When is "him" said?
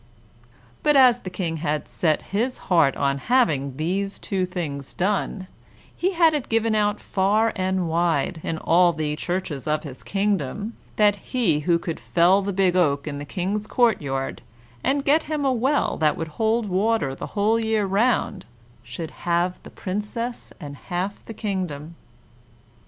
15.29-15.45